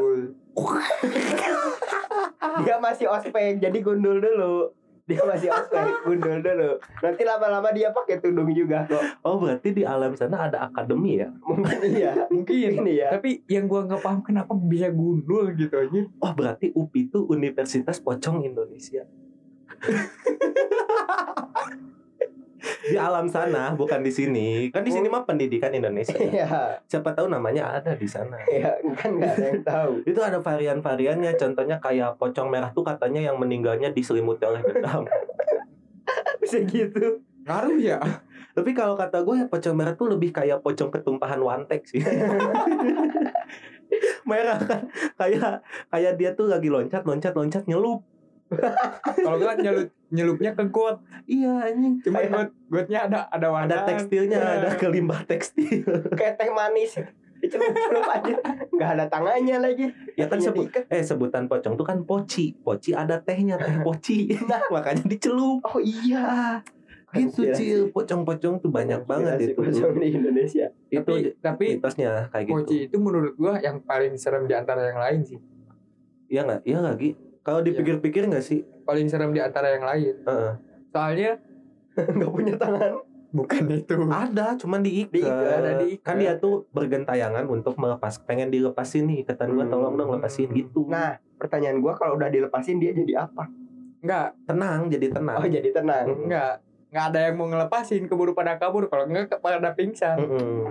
Dia 2.66 2.76
masih 2.80 3.08
ospek, 3.08 3.60
jadi 3.60 3.78
gundul 3.84 4.20
dulu. 4.20 4.72
Dia 5.10 5.26
masih 5.26 5.50
ospek, 5.50 6.06
gundul 6.06 6.38
dulu. 6.44 6.78
Nanti 7.02 7.22
lama-lama 7.26 7.74
dia 7.74 7.90
pakai 7.90 8.22
tudung 8.22 8.54
juga 8.54 8.86
kok. 8.86 9.02
Oh, 9.26 9.42
berarti 9.42 9.74
di 9.74 9.82
alam 9.82 10.14
sana 10.14 10.46
ada 10.50 10.70
akademi 10.70 11.18
ya? 11.18 11.34
Mungkin 11.42 11.80
iya. 11.90 12.14
Mungkin. 12.34 12.86
Ini 12.86 12.94
ya. 12.94 13.10
Tapi 13.18 13.42
yang 13.50 13.66
gua 13.66 13.90
nggak 13.90 14.06
paham 14.06 14.22
kenapa 14.22 14.54
bisa 14.54 14.94
gundul 14.94 15.50
gitu 15.58 15.74
aja. 15.74 16.06
Oh, 16.22 16.32
berarti 16.38 16.70
UPI 16.78 17.10
itu 17.10 17.26
Universitas 17.26 17.98
Pocong 17.98 18.46
Indonesia. 18.46 19.10
di 22.60 22.96
alam 23.00 23.26
sana, 23.32 23.74
bukan 23.74 24.04
di 24.04 24.12
sini. 24.12 24.68
Kan 24.70 24.84
di 24.84 24.92
sini 24.92 25.08
mah 25.08 25.24
pendidikan 25.24 25.72
Indonesia. 25.72 26.20
Iya. 26.20 26.78
Siapa 26.86 27.16
tahu 27.16 27.32
namanya 27.32 27.80
ada 27.80 27.96
di 27.96 28.06
sana. 28.06 28.38
Iya, 28.46 28.76
kan 28.96 29.16
nggak 29.16 29.32
ada 29.36 29.46
yang 29.50 29.64
tahu. 29.64 29.94
Itu 30.04 30.20
ada 30.20 30.40
varian-variannya. 30.44 31.32
Contohnya 31.40 31.80
kayak 31.80 32.20
pocong 32.20 32.52
merah 32.52 32.70
tuh 32.76 32.84
katanya 32.84 33.32
yang 33.32 33.40
meninggalnya 33.40 33.96
diselimuti 33.96 34.44
oleh 34.46 34.62
dendam. 34.62 35.08
Bisa 36.42 36.60
gitu. 36.68 37.24
Ngaruh 37.48 37.80
ya. 37.80 38.00
Tapi 38.54 38.76
kalau 38.76 39.00
kata 39.00 39.24
gue 39.24 39.36
ya 39.40 39.46
pocong 39.48 39.76
merah 39.78 39.96
tuh 39.96 40.12
lebih 40.12 40.36
kayak 40.36 40.60
pocong 40.60 40.92
ketumpahan 40.92 41.40
wantek 41.40 41.88
sih. 41.88 42.04
merah 44.30 44.62
kan 44.62 44.86
kayak 45.18 45.66
kayak 45.90 46.14
dia 46.22 46.30
tuh 46.38 46.46
lagi 46.46 46.70
loncat 46.70 47.02
loncat 47.08 47.34
loncat 47.34 47.64
nyelup. 47.66 48.06
Kalau 49.16 49.38
nggak 49.38 49.56
nyelup 49.62 49.88
nyelupnya 50.10 50.52
ke 50.58 50.64
got. 50.68 50.98
Iya 51.30 51.70
anjing. 51.70 52.02
Cuma 52.02 52.26
got 52.26 52.50
gotnya 52.68 53.00
ada 53.06 53.20
ada 53.30 53.48
warna. 53.54 53.70
Ada 53.70 53.78
tekstilnya, 53.86 54.38
Iya. 54.42 54.54
ada 54.62 54.70
kelimbah 54.76 55.22
tekstil. 55.24 55.86
Kayak 56.18 56.42
teh 56.42 56.50
manis. 56.50 56.98
Dicelup-celup 57.40 58.04
aja. 58.04 58.36
Nggak 58.68 58.90
ada 59.00 59.06
tangannya 59.08 59.58
lagi. 59.64 59.86
ya 60.20 60.28
kan 60.28 60.44
sebut 60.44 60.68
eh 60.76 61.00
sebutan 61.00 61.48
pocong 61.48 61.80
tuh 61.80 61.88
kan 61.88 62.04
poci. 62.04 62.52
Poci 62.58 62.92
ada 62.92 63.22
tehnya, 63.22 63.56
teh 63.56 63.80
poci. 63.80 64.34
Nah, 64.44 64.60
makanya 64.68 65.08
dicelup. 65.08 65.64
Oh 65.64 65.80
iya. 65.80 66.60
Gitu 67.10 67.42
Konspirasi. 67.42 67.58
cil, 67.58 67.80
pocong-pocong 67.90 68.62
tuh 68.62 68.70
banyak 68.70 69.02
banget 69.10 69.50
itu. 69.50 69.58
pocong 69.58 69.98
di 69.98 70.14
Indonesia. 70.14 70.70
Itu 70.94 71.10
Tapi 71.10 71.42
tapi 71.42 71.66
mitosnya 71.74 72.30
kayak 72.30 72.46
gitu. 72.46 72.54
Poci 72.54 72.78
itu 72.86 72.98
menurut 73.02 73.34
gua 73.34 73.58
yang 73.58 73.82
paling 73.82 74.14
serem 74.14 74.46
di 74.46 74.54
antara 74.54 74.94
yang 74.94 75.00
lain 75.02 75.22
sih. 75.26 75.40
Iya 76.30 76.46
nggak? 76.46 76.62
Iya 76.70 76.78
nggak 76.86 76.96
Gi? 77.02 77.10
Kalau 77.42 77.60
dipikir-pikir 77.62 78.26
nggak 78.26 78.42
sih? 78.42 78.62
Paling 78.84 79.08
serem 79.08 79.30
di 79.30 79.40
antara 79.40 79.72
yang 79.72 79.84
lain. 79.84 80.16
Heeh. 80.22 80.54
Soalnya 80.90 81.32
Nggak 82.16 82.32
punya 82.32 82.56
tangan. 82.56 82.92
bukan 83.30 83.64
itu. 83.70 83.94
Ada, 84.08 84.58
cuman 84.58 84.82
diikat. 84.82 85.14
Diikat, 85.14 85.54
ada 85.54 85.72
diikat. 85.80 86.02
Kan 86.02 86.18
dia 86.18 86.34
tuh 86.36 86.66
bergentayangan 86.72 87.46
untuk 87.46 87.78
melepas, 87.78 88.18
pengen 88.20 88.50
dilepasin 88.50 89.06
nih 89.06 89.22
ikatan 89.22 89.54
gua, 89.54 89.64
Hmm. 89.64 89.72
tolong 89.72 89.94
dong 89.96 90.10
lepasin 90.12 90.50
gitu. 90.50 90.88
Nah, 90.88 91.14
pertanyaan 91.36 91.78
gua 91.78 91.94
kalau 91.94 92.16
udah 92.16 92.26
dilepasin 92.26 92.78
dia 92.78 92.90
jadi 92.90 93.24
apa? 93.24 93.46
Enggak, 94.00 94.34
tenang, 94.44 94.88
jadi 94.88 95.08
tenang. 95.12 95.38
Oh, 95.38 95.46
jadi 95.46 95.70
tenang. 95.70 96.06
enggak. 96.10 96.54
Enggak 96.90 97.06
ada 97.06 97.20
yang 97.22 97.36
mau 97.38 97.46
ngelepasin 97.46 98.04
keburu 98.04 98.34
pada 98.34 98.58
kabur 98.58 98.90
kalau 98.90 99.06
enggak 99.06 99.38
pada 99.38 99.70
pingsan. 99.72 100.18
Mm-mm. 100.18 100.62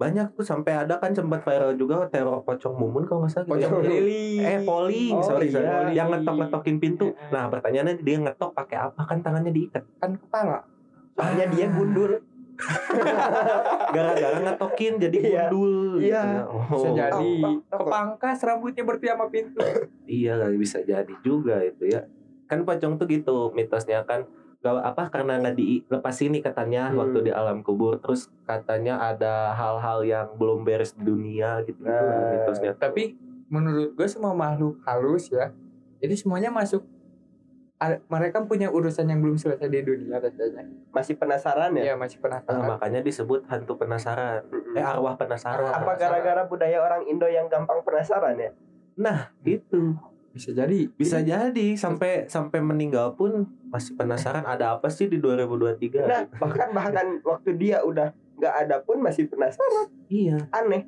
Banyak 0.00 0.32
tuh 0.32 0.40
sampai 0.42 0.72
ada 0.74 0.96
kan 0.96 1.12
sempat 1.12 1.44
viral 1.44 1.76
juga 1.76 2.08
teror 2.08 2.40
pocong 2.40 2.72
mumun 2.72 3.04
kalau 3.04 3.20
nggak 3.20 3.32
salah. 3.34 3.44
gitu. 3.46 3.68
Pocong 3.68 3.84
Yang- 3.84 3.92
lili. 3.92 4.24
Eh 4.40 4.58
polling, 4.64 5.12
Oh, 5.12 5.20
sorry, 5.22 5.46
sorry. 5.46 5.68
iya. 5.92 5.92
Yang 5.94 6.08
ngetok-ngetokin 6.16 6.76
pintu. 6.78 7.12
Iya. 7.12 7.28
Nah, 7.28 7.44
pertanyaannya 7.46 7.94
dia 8.00 8.16
ngetok 8.18 8.50
pakai 8.50 8.76
apa? 8.80 9.00
Kan 9.04 9.20
tangannya 9.20 9.52
diikat. 9.52 9.84
kan 9.96 10.16
kepala. 10.16 10.64
Soalnya 11.12 11.46
dia 11.48 11.66
Ah. 11.66 11.70
gundul. 11.70 12.12
Gara-gara 13.90 14.36
ngetokin 14.38 14.92
jadi 14.98 15.16
Iya. 15.18 15.44
gundul. 15.48 16.00
Iya. 16.00 16.24
Oh, 16.44 16.64
Bisa 16.70 16.88
jadi 16.94 17.30
kepangkas 17.66 18.38
rambutnya 18.40 18.82
berarti 18.82 19.06
sama 19.06 19.26
pintu. 19.28 19.60
Iya 20.04 20.48
bisa 20.54 20.80
jadi 20.80 21.14
juga 21.20 21.60
itu 21.60 21.84
ya. 21.86 22.04
Kan 22.44 22.64
pocong 22.64 22.96
tuh 22.96 23.06
gitu 23.06 23.52
mitosnya 23.52 24.02
kan 24.02 24.24
gak 24.60 24.76
apa 24.76 25.08
karena 25.08 25.40
nggak 25.40 25.56
dilepasin 25.56 26.36
ikatannya 26.36 26.92
Hmm. 26.92 26.98
waktu 26.98 27.18
di 27.22 27.32
alam 27.32 27.60
kubur 27.60 27.96
terus 27.96 28.28
katanya 28.44 29.00
ada 29.00 29.52
hal-hal 29.52 30.04
yang 30.04 30.28
belum 30.36 30.62
beres 30.62 30.92
di 30.92 31.00
dunia 31.02 31.64
gitu 31.64 31.80
gitu 31.80 31.88
Nah. 31.88 32.28
mitosnya 32.30 32.72
Tapi 32.74 33.16
menurut 33.48 33.92
gue 33.92 34.04
semua 34.06 34.30
makhluk 34.30 34.78
halus 34.84 35.26
ya, 35.26 35.50
itu 35.98 36.12
semuanya 36.14 36.48
masuk 36.50 36.84
ada- 37.76 38.04
mereka 38.06 38.44
punya 38.44 38.68
urusan 38.68 39.08
yang 39.08 39.18
belum 39.18 39.34
selesai 39.34 39.64
di 39.66 39.80
dunia 39.80 40.20
katanya. 40.20 40.68
Masih 40.90 41.16
penasaran 41.16 41.72
ya? 41.72 41.82
Iya 41.82 41.94
masih 41.96 42.20
Nah, 42.20 42.44
penasaran. 42.44 42.68
makanya 42.68 43.00
disebut 43.00 43.40
hantu 43.46 43.72
penasaran 43.74 44.44
eh 44.70 44.84
arwah 44.84 45.16
penasaran 45.16 45.72
Apa 45.74 45.96
gara-gara 45.96 46.44
budaya 46.44 46.76
orang 46.78 47.08
Indo 47.08 47.24
yang 47.26 47.48
gampang 47.48 47.80
penasaran 47.80 48.36
ya? 48.36 48.52
nah 48.92 49.32
itu 49.42 49.96
Bisa 50.30 50.54
jadi. 50.54 50.86
bisa 50.94 51.18
jadi 51.26 51.68
sampai 51.74 52.30
sampai 52.30 52.62
meninggal 52.62 53.18
pun 53.18 53.50
masih 53.66 53.98
penasaran 53.98 54.46
ada 54.46 54.78
apa 54.78 54.86
sih 54.86 55.10
di 55.10 55.18
2023 55.18 56.06
Nah, 56.06 56.22
bahkan 56.38 56.68
bahkan 56.70 57.06
waktu 57.26 57.58
dia 57.58 57.82
udah 57.82 58.14
nggak 58.38 58.54
ada 58.66 58.76
pun 58.80 59.02
masih 59.02 59.26
penasaran. 59.26 59.90
iya 60.06 60.38
Aneh. 60.54 60.86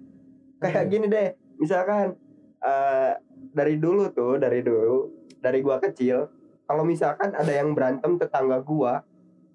Kayak 0.63 0.95
gini 0.95 1.11
deh, 1.11 1.35
misalkan 1.59 2.15
eh, 2.63 3.13
dari 3.51 3.83
dulu 3.83 4.15
tuh, 4.15 4.39
dari 4.39 4.63
dulu, 4.63 5.11
dari 5.43 5.59
gua 5.59 5.83
kecil, 5.83 6.31
kalau 6.63 6.87
misalkan 6.87 7.35
ada 7.35 7.51
yang 7.51 7.75
berantem 7.75 8.15
tetangga 8.15 8.63
gua, 8.63 9.03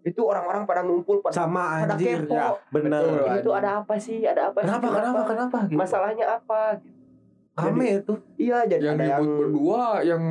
itu 0.03 0.19
orang-orang 0.23 0.67
pada 0.67 0.83
ngumpul 0.83 1.23
pada 1.23 1.35
sama 1.35 1.83
pada 1.83 1.95
anjir 1.95 2.27
kepo. 2.27 2.35
ya 2.35 2.55
benar 2.71 3.03
tuh 3.43 3.53
ada 3.55 3.69
apa 3.83 3.95
sih? 3.99 4.19
Ada 4.23 4.51
apa 4.51 4.59
sih? 4.63 4.67
kenapa 4.67 4.87
kenapa 4.91 5.21
kenapa 5.27 5.57
gitu 5.67 5.79
Masalahnya 5.79 6.25
apa? 6.39 6.79
Rame 7.57 7.87
itu 7.99 8.13
Iya, 8.37 8.57
jadi 8.69 8.83
Yang 8.85 8.95
ada 8.95 9.05
yang 9.17 9.25
berdua, 9.25 9.83
yang 10.05 10.23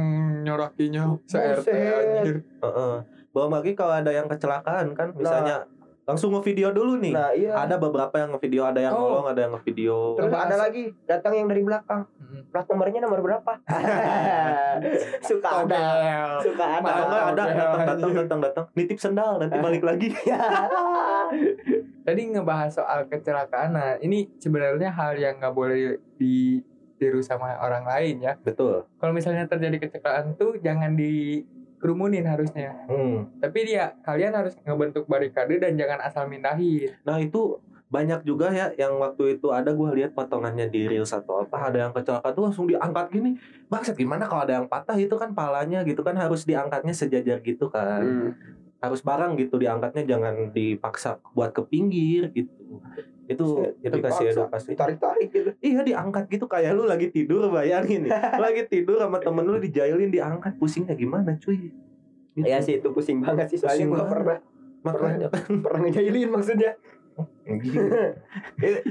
nyorakinya 0.47 1.03
se-RT 1.27 1.67
Buset. 1.67 2.23
anjir. 2.23 2.37
Heeh. 2.63 2.95
Belum 3.35 3.51
lagi 3.51 3.75
kalau 3.75 3.93
ada 3.93 4.09
yang 4.09 4.31
kecelakaan 4.31 4.95
kan, 4.95 5.11
misalnya 5.13 5.67
langsung 6.07 6.31
ngevideo 6.31 6.71
dulu 6.71 7.03
nih. 7.03 7.11
Nah, 7.11 7.35
iya. 7.35 7.51
Ada 7.59 7.83
beberapa 7.83 8.15
yang 8.15 8.31
ngevideo, 8.31 8.63
ada 8.63 8.79
yang 8.79 8.95
Oh. 8.95 9.19
nolong, 9.19 9.27
ada 9.27 9.41
yang 9.43 9.53
ngevideo. 9.59 10.15
Terus 10.15 10.31
ada 10.31 10.55
lagi 10.57 10.95
datang 11.03 11.35
yang 11.35 11.51
dari 11.51 11.67
belakang. 11.67 12.07
Mm. 12.17 12.43
Plat 12.47 12.67
nomornya 12.71 13.01
nomor 13.03 13.21
berapa? 13.27 13.53
Suka 15.29 15.67
ada. 15.67 15.83
Suka 16.39 16.65
ada. 16.79 16.87
Atau 16.87 17.05
enggak 17.11 17.25
ada 17.27 17.43
datang 17.43 17.83
datang 17.83 18.13
datang 18.23 18.39
datang 18.39 18.65
nitip 18.79 18.99
sendal 19.03 19.43
nanti 19.43 19.59
balik 19.59 19.83
lagi. 19.83 20.15
Tadi 22.07 22.21
ngebahas 22.31 22.71
soal 22.71 23.11
kecelakaan. 23.11 23.75
Nah, 23.75 23.99
ini 23.99 24.31
sebenarnya 24.39 24.95
hal 24.95 25.19
yang 25.19 25.43
nggak 25.43 25.55
boleh 25.59 25.99
ditiru 26.97 27.21
sama 27.21 27.61
orang 27.61 27.85
lain 27.85 28.25
ya. 28.25 28.41
Betul. 28.41 28.89
Kalau 28.97 29.13
misalnya 29.13 29.45
terjadi 29.45 29.77
kecelakaan 29.77 30.33
tuh 30.41 30.57
jangan 30.65 30.97
dikerumunin 30.97 32.25
harusnya. 32.25 32.73
Hmm. 32.89 33.29
Tapi 33.37 33.69
dia 33.69 33.93
kalian 34.01 34.33
harus 34.33 34.57
ngebentuk 34.65 35.05
barikade 35.05 35.61
dan 35.61 35.77
jangan 35.77 36.01
asal 36.01 36.25
mindahin. 36.25 36.97
Nah 37.05 37.21
itu 37.21 37.61
banyak 37.87 38.27
juga 38.27 38.51
ya 38.51 38.75
yang 38.75 38.99
waktu 38.99 39.39
itu 39.39 39.55
ada 39.55 39.71
gue 39.71 39.91
lihat 39.95 40.11
potongannya 40.11 40.67
di 40.67 40.91
reels 40.91 41.15
atau 41.15 41.47
apa 41.47 41.71
ada 41.71 41.87
yang 41.87 41.95
kecelakaan 41.95 42.35
tuh 42.35 42.45
langsung 42.51 42.67
diangkat 42.67 43.15
gini 43.15 43.39
bangsat 43.71 43.95
gimana 43.95 44.27
kalau 44.27 44.43
ada 44.43 44.59
yang 44.59 44.67
patah 44.67 44.99
itu 44.99 45.15
kan 45.15 45.31
palanya 45.39 45.87
gitu 45.87 46.03
kan 46.03 46.19
harus 46.19 46.43
diangkatnya 46.43 46.91
sejajar 46.91 47.39
gitu 47.47 47.71
kan 47.71 48.03
Hmm. 48.03 48.31
harus 48.83 49.07
bareng 49.07 49.39
gitu 49.39 49.55
diangkatnya 49.63 50.03
jangan 50.03 50.51
dipaksa 50.51 51.23
buat 51.31 51.55
ke 51.55 51.63
pinggir 51.63 52.35
gitu 52.35 52.83
itu 53.27 53.47
itu 53.83 53.97
kasih 53.99 54.25
edukasi 54.31 54.75
Ditarik-tarik 54.75 55.29
gitu. 55.35 55.51
iya 55.59 55.83
diangkat 55.83 56.31
gitu 56.31 56.47
kayak 56.47 56.79
lu 56.79 56.87
lagi 56.87 57.11
tidur 57.11 57.51
bayangin 57.51 58.07
nih 58.07 58.13
lagi 58.45 58.71
tidur 58.71 59.03
sama 59.03 59.19
temen 59.19 59.43
lu 59.43 59.59
dijailin 59.59 60.11
diangkat 60.15 60.55
pusingnya 60.57 60.95
gimana 60.95 61.35
cuy 61.43 61.75
Gitu. 62.37 62.45
Ya 62.45 62.61
sih 62.61 62.77
itu 62.77 62.89
pusing 62.93 63.25
banget 63.25 63.49
sih 63.49 63.57
soalnya 63.57 63.89
banget. 63.89 64.13
pernah 64.13 64.39
makanya 64.85 65.29
kan 65.33 65.65
pernah 65.65 65.81
ngejailin 65.89 66.29
maksudnya. 66.29 66.73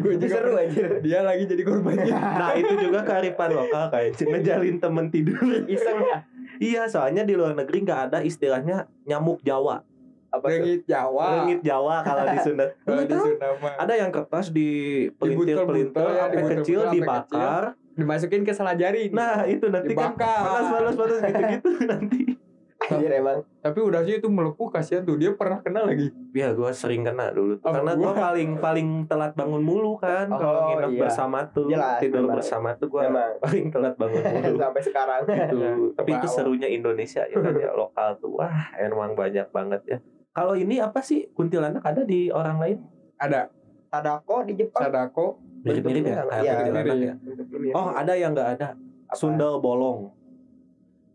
Gua 0.02 0.12
Itu 0.18 0.26
juga 0.26 0.42
seru 0.42 0.58
anjir. 0.58 0.90
Dia 1.06 1.22
lagi 1.22 1.46
jadi 1.46 1.62
korbannya. 1.62 2.10
nah 2.42 2.58
itu 2.58 2.74
juga 2.82 3.06
kearifan 3.06 3.54
lokal 3.54 3.94
kayak 3.94 4.18
ngejalin 4.18 4.82
temen 4.82 5.06
tidur 5.14 5.38
Iseng 5.70 6.02
ya. 6.02 6.18
iya 6.58 6.82
soalnya 6.90 7.22
di 7.22 7.38
luar 7.38 7.54
negeri 7.54 7.86
nggak 7.86 8.02
ada 8.10 8.20
istilahnya 8.26 8.90
nyamuk 9.06 9.46
Jawa 9.46 9.86
Apa 10.46 10.52
tuh? 10.52 10.62
Rengit 10.62 10.82
Jawa. 10.86 11.28
Rengit 11.36 11.62
Jawa 11.62 11.96
kalau 12.00 12.24
di 12.24 12.38
Sunda. 12.40 12.66
Kalau 12.86 13.02
di? 13.02 13.14
Sunda 13.16 13.48
mah. 13.58 13.74
Ada 13.76 13.94
yang 13.98 14.10
kertas 14.10 14.46
di 14.50 14.70
pelintir-pelintir 15.12 16.06
ya, 16.06 16.14
sampai 16.24 16.42
kecil 16.56 16.80
dibakar. 16.90 17.64
Dimasukin 17.92 18.42
ke 18.42 18.52
selajari. 18.52 19.10
Nah, 19.10 19.44
itu 19.44 19.66
nanti 19.66 19.92
kan 19.92 20.14
Dibakar. 20.14 20.42
panas 20.44 20.68
panas 20.70 20.94
panas 20.94 21.18
gitu-gitu 21.22 21.70
nanti. 21.92 22.22
Anjir 22.86 23.10
emang. 23.10 23.42
Tapi 23.58 23.80
udah 23.82 24.06
sih 24.06 24.20
itu 24.20 24.28
melepuh 24.28 24.70
kasihan 24.70 25.02
tuh. 25.02 25.18
Dia 25.18 25.34
pernah 25.34 25.58
kena 25.58 25.82
lagi. 25.82 26.14
Ya 26.30 26.54
gua 26.54 26.70
sering 26.70 27.02
kena 27.02 27.34
dulu 27.34 27.58
tuh. 27.58 27.66
Sama 27.66 27.82
Karena 27.82 27.92
gua. 27.96 28.04
gua 28.04 28.12
paling 28.22 28.50
paling 28.60 28.88
telat 29.10 29.34
bangun 29.34 29.58
mulu 29.58 29.98
kan 29.98 30.28
Oh, 30.28 30.38
kalau 30.38 30.60
nginep 30.70 30.92
iya. 30.92 31.02
bersama 31.02 31.40
tuh. 31.50 31.66
Jelas, 31.66 31.98
tidur 31.98 32.22
memang. 32.22 32.38
bersama 32.38 32.70
tuh 32.76 32.88
gua 32.88 33.10
Emang. 33.10 33.32
paling 33.40 33.66
telat 33.72 33.94
bangun 33.96 34.22
mulu. 34.38 34.54
Sampai 34.60 34.82
sekarang. 34.84 35.22
gitu. 35.26 35.56
Ya, 35.58 35.72
Tapi 35.98 36.10
itu 36.14 36.28
serunya 36.30 36.68
Indonesia 36.70 37.24
ya 37.24 37.38
kan 37.40 37.54
ya 37.56 37.72
lokal 37.74 38.10
tuh. 38.20 38.38
Wah, 38.38 38.54
emang 38.78 39.16
banyak 39.16 39.48
banget 39.50 39.82
ya. 39.88 39.98
Kalau 40.36 40.54
ini 40.54 40.78
apa 40.78 41.00
sih 41.00 41.32
kuntilanak 41.32 41.80
ada 41.80 42.04
di 42.04 42.28
orang 42.28 42.60
lain? 42.60 42.78
Ada 43.16 43.48
Sadako 43.88 44.44
di 44.44 44.54
Jepang. 44.54 44.84
Sadako. 44.84 45.40
Mirip-mirip 45.64 46.04
ya 46.04 46.20
Bentuknya 46.20 46.26
kayak 46.28 46.44
iya, 46.44 46.54
kuntilanak 46.54 46.86
mirip. 46.86 47.08
ya. 47.08 47.74
Oh, 47.74 47.88
ada 47.90 48.14
yang 48.14 48.32
nggak 48.36 48.50
ada. 48.54 48.68
Apa? 49.08 49.16
Sundel 49.16 49.58
bolong. 49.58 50.12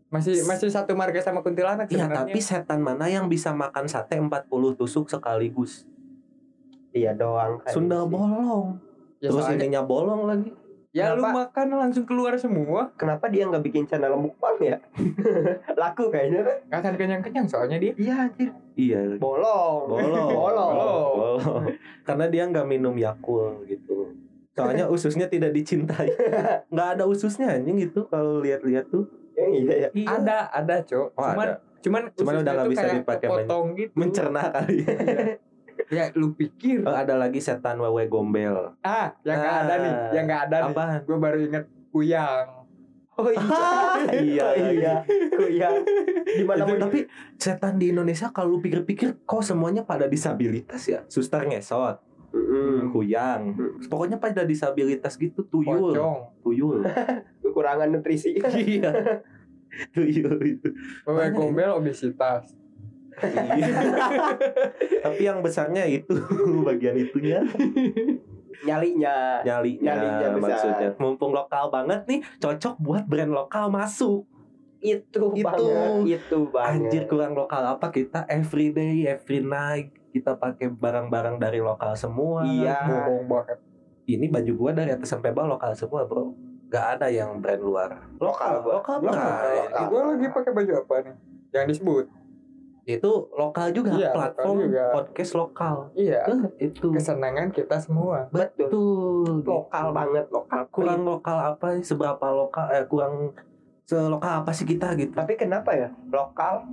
Masih 0.09 0.43
masih 0.43 0.67
satu 0.67 0.91
marga 0.91 1.21
sama 1.21 1.39
kuntilanak 1.39 1.87
Iya, 1.87 2.09
tapi 2.09 2.41
setan 2.41 2.83
mana 2.83 3.07
yang 3.07 3.29
bisa 3.29 3.53
makan 3.53 3.87
sate 3.87 4.17
40 4.17 4.49
tusuk 4.75 5.07
sekaligus? 5.07 5.85
Iya 6.91 7.13
doang. 7.13 7.61
kan. 7.61 7.71
Sundel 7.71 8.09
bolong. 8.09 8.75
Ya, 9.21 9.29
Terus 9.29 9.45
soalnya- 9.45 9.61
ininya 9.61 9.81
bolong 9.85 10.25
lagi. 10.25 10.49
Ya 10.91 11.15
lu 11.15 11.23
Kenapa? 11.23 11.47
makan 11.47 11.67
langsung 11.79 12.03
keluar 12.03 12.35
semua. 12.35 12.91
Kenapa 12.99 13.31
dia 13.31 13.47
nggak 13.47 13.63
bikin 13.63 13.87
channel 13.87 14.11
mukbang 14.19 14.59
ya? 14.59 14.77
Laku 15.79 16.11
kayaknya 16.11 16.43
kan? 16.43 16.83
Akan 16.83 16.93
kenyang-kenyang 16.99 17.47
soalnya 17.47 17.79
dia. 17.79 17.95
Iya 17.95 18.27
anjir. 18.27 18.51
Iya. 18.75 19.15
Bolong. 19.15 19.87
Bolong. 19.87 20.29
Bolong. 20.43 20.71
Bolong. 20.75 21.63
Karena 22.03 22.27
dia 22.27 22.43
nggak 22.43 22.67
minum 22.67 22.91
Yakult 22.99 23.63
gitu. 23.71 24.11
Soalnya 24.51 24.91
ususnya 24.91 25.31
tidak 25.31 25.55
dicintai. 25.55 26.11
Nggak 26.75 26.87
ada 26.99 27.03
ususnya 27.07 27.55
anjing 27.55 27.87
itu 27.87 28.03
kalau 28.11 28.43
lihat-lihat 28.43 28.91
tuh. 28.91 29.07
Yang 29.39 29.51
iya 29.55 29.73
ya. 29.73 29.89
Iya. 29.95 30.07
Ada, 30.19 30.37
ada, 30.51 30.75
Cok. 30.83 31.07
Oh, 31.15 31.23
cuman 31.23 31.47
ada. 31.47 31.55
cuman 31.79 32.01
Cuman 32.11 32.33
udah 32.43 32.51
nggak 32.59 32.69
bisa 32.75 32.85
dipakai 32.99 33.27
men- 33.31 33.47
kepotong 33.47 33.65
gitu. 33.79 33.93
Mencerna 33.95 34.43
kali 34.51 34.75
ya. 34.83 34.91
Ya 35.87 36.11
lu 36.13 36.31
pikir. 36.31 36.83
Oh, 36.83 36.91
ada 36.91 37.15
lagi 37.15 37.39
setan 37.39 37.77
wewe 37.77 38.05
gombel. 38.05 38.75
Ah, 38.79 39.15
yang 39.21 39.37
nggak 39.37 39.57
ada 39.59 39.73
nih, 39.75 39.91
Ah, 39.91 40.09
yang 40.11 40.25
nggak 40.25 40.41
ada 40.45 40.57
nih. 40.61 40.73
Apaan? 40.73 40.99
Gue 41.03 41.17
baru 41.17 41.37
inget 41.39 41.65
kuyang. 41.89 42.47
Oh 43.13 43.27
iya, 43.27 44.47
iya. 44.55 44.93
Kuyang. 45.29 45.75
Di 46.25 46.41
mana 46.41 46.63
Itu, 46.63 46.73
mau 46.73 46.79
tapi 46.81 47.05
setan 47.35 47.75
di 47.75 47.91
Indonesia 47.91 48.31
kalau 48.31 48.55
lu 48.55 48.59
pikir-pikir 48.59 49.21
kok 49.21 49.43
semuanya 49.43 49.83
pada 49.83 50.07
disabilitas 50.07 50.81
ya 50.83 51.03
suster 51.05 51.43
ngesot 51.43 52.01
Mm-mm. 52.31 52.89
kuyang 52.89 53.53
pokoknya 53.85 54.15
pada 54.15 54.41
disabilitas 54.41 55.19
gitu 55.19 55.43
tuyul 55.43 55.91
Pocong. 55.93 56.39
tuyul 56.39 56.79
Kekurangan 57.43 57.91
nutrisi. 57.91 58.39
iya 58.57 58.89
tuyul 59.93 60.39
itu 60.41 60.71
Wewe 61.03 61.15
Banyak 61.19 61.35
gombel 61.35 61.69
obesitas. 61.75 62.55
Iya. 63.13 63.75
tapi 65.03 65.21
yang 65.21 65.39
besarnya 65.39 65.83
itu 65.83 66.15
bagian 66.67 66.95
itunya 66.95 67.43
Nyalinya. 68.61 69.41
nyalinya, 69.41 69.89
Nyalinya 69.89 70.27
besar. 70.31 70.39
maksudnya 70.39 70.89
mumpung 70.95 71.31
lokal 71.31 71.67
banget 71.67 72.05
nih 72.05 72.19
cocok 72.37 72.75
buat 72.77 73.03
brand 73.05 73.31
lokal 73.31 73.67
masuk 73.67 74.23
Itu, 74.79 75.29
Itu. 75.31 75.41
banget. 75.41 76.19
Itu 76.19 76.37
banget. 76.47 76.69
anjir 76.79 77.03
kurang 77.05 77.33
lokal 77.33 77.61
apa 77.67 77.89
kita 77.89 78.25
everyday 78.27 79.05
every 79.07 79.39
night 79.39 79.89
kita 80.09 80.33
pakai 80.33 80.69
barang-barang 80.69 81.37
dari 81.37 81.59
lokal 81.59 81.93
semua 81.93 82.41
Iya. 82.43 82.81
Bohong 82.83 83.25
banget. 83.27 83.57
ini 84.03 84.27
baju 84.27 84.51
gua 84.55 84.71
dari 84.73 84.91
atas 84.91 85.07
sampai 85.07 85.31
bawah 85.31 85.55
lokal 85.55 85.71
semua 85.71 86.03
bro 86.03 86.33
Gak 86.67 86.97
ada 86.97 87.07
yang 87.07 87.37
brand 87.37 87.59
luar 87.59 87.89
Lokal 88.15 88.61
gua. 88.61 88.79
lokal 88.79 88.97
Lokal, 88.99 89.11
brand. 89.11 89.57
lokal. 89.67 89.85
Gue 89.85 90.01
lagi 90.05 90.25
pakai 90.29 90.51
baju 90.51 90.71
apa 90.77 90.93
nih? 91.01 91.15
Yang 91.51 91.65
disebut. 91.69 92.05
Itu 92.93 93.11
lokal 93.31 93.67
juga 93.69 93.93
Iya, 93.93 94.09
platform 94.09 94.57
lokal 94.57 94.67
juga. 94.67 94.83
podcast 94.91 95.33
lokal 95.33 95.75
Iya. 95.93 96.19
Eh, 96.25 96.41
itu 96.65 96.85
Kesenangan 96.89 97.47
kita 97.49 97.77
semua. 97.77 98.25
Betul. 98.27 98.67
betul 98.67 99.43
Lokal 99.45 99.85
banget. 99.91 100.25
Lokal. 100.27 100.61
kurang 100.67 101.01
lokal 101.03 101.37
apa 101.37 101.75
sih 101.75 101.85
seberapa 101.87 102.25
lokal 102.27 102.65
eh 102.69 102.83
kurang 102.83 103.31
selokal 103.83 104.41
apa 104.41 104.51
sih 104.51 104.63
kita 104.63 104.95
gitu 104.95 105.11
Tapi 105.11 105.35
kenapa 105.35 105.71
ya? 105.71 105.89
Lokal 106.07 106.63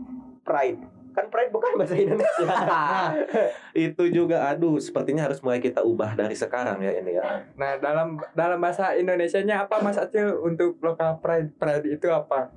pride. 0.43 0.79
Kan 1.11 1.27
pride 1.29 1.51
bukan 1.51 1.75
bahasa 1.75 1.99
Indonesia. 1.99 2.47
Nah, 2.47 3.11
itu 3.75 4.03
juga 4.09 4.47
aduh 4.47 4.79
sepertinya 4.79 5.27
harus 5.27 5.43
mulai 5.43 5.59
kita 5.59 5.83
ubah 5.83 6.15
dari 6.15 6.33
sekarang 6.33 6.79
ya 6.79 6.95
ini 6.95 7.11
ya 7.13 7.43
nah 7.53 7.75
dalam 7.77 8.15
dalam 8.33 8.57
bahasa 8.57 8.95
Indonesianya 8.95 9.67
apa 9.67 9.79
Mas 9.79 9.99
Acil 9.99 10.39
untuk 10.39 10.79
lokal 10.79 11.19
pride? 11.19 11.51
Pride 11.55 11.87
itu 11.91 12.07
apa? 12.07 12.55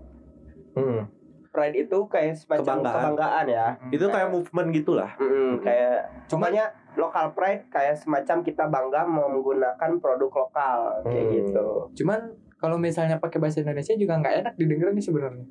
hmm. 0.72 1.04
Pride 1.52 1.78
itu 1.82 1.98
kayak 2.08 2.34
semacam 2.34 2.64
Kebanggaan. 2.80 2.96
kebanggaan, 2.98 3.46
ya. 3.46 3.68
itu 3.90 4.06
kayak 4.06 4.30
movement 4.30 4.70
gitulah 4.72 5.12
Mm-mm, 5.16 5.60
kayak 5.60 6.08
Cuman- 6.26 6.50
cumanya 6.50 6.66
lokal 6.94 7.32
pride 7.32 7.68
kayak 7.68 7.94
semacam 7.94 8.38
kita 8.40 8.64
bangga 8.66 9.02
mau 9.04 9.28
menggunakan 9.30 9.92
produk 9.98 10.32
lokal 10.34 10.80
kayak 11.02 11.22
Hmm. 11.22 11.34
gitu. 11.38 11.68
Cuman 11.94 12.20
kalau 12.56 12.76
misalnya 12.76 13.16
pakai 13.18 13.38
bahasa 13.38 13.60
Indonesia 13.60 13.94
juga 13.94 14.18
nggak 14.18 14.36
enak 14.42 14.54
didengar 14.56 14.90
nih 14.90 15.02
sebenarnya. 15.02 15.46